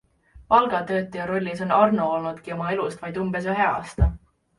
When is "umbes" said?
3.25-3.47